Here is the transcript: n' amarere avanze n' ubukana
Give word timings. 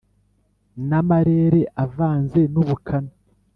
n' 0.87 0.97
amarere 0.99 1.61
avanze 1.83 2.41
n' 2.53 2.59
ubukana 2.61 3.11